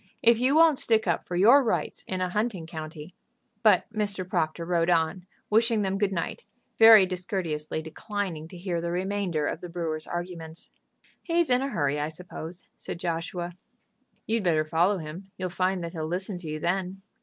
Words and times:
If 0.23 0.39
you 0.39 0.55
won't 0.55 0.79
stick 0.79 1.05
up 1.05 1.27
for 1.27 1.35
your 1.35 1.63
rights 1.63 2.03
in 2.07 2.21
a 2.21 2.29
hunting 2.31 2.65
county" 2.65 3.13
But 3.61 3.85
Mr. 3.93 4.27
Proctor 4.27 4.65
rode 4.65 4.89
on, 4.89 5.27
wishing 5.51 5.83
them 5.83 5.99
good 5.99 6.11
night, 6.11 6.43
very 6.79 7.05
discourteously 7.05 7.83
declining 7.83 8.47
to 8.47 8.57
hear 8.57 8.81
the 8.81 8.89
remainder 8.89 9.45
of 9.45 9.61
the 9.61 9.69
brewer's 9.69 10.07
arguments. 10.07 10.71
"He's 11.21 11.51
in 11.51 11.61
a 11.61 11.69
hurry, 11.69 11.99
I 11.99 12.09
suppose," 12.09 12.63
said 12.75 12.99
Joshua. 12.99 13.51
"You'd 14.25 14.41
better 14.43 14.65
follow 14.65 14.97
him. 14.97 15.29
You'll 15.37 15.51
find 15.51 15.83
that 15.83 15.91
he'll 15.93 16.07
listen 16.07 16.39
to 16.39 16.47
you 16.47 16.59
then." 16.59 17.03